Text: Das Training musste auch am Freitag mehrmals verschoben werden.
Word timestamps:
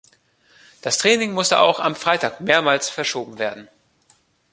Das 0.81 0.97
Training 0.97 1.31
musste 1.31 1.59
auch 1.59 1.79
am 1.79 1.95
Freitag 1.95 2.41
mehrmals 2.41 2.89
verschoben 2.89 3.37
werden. 3.37 3.67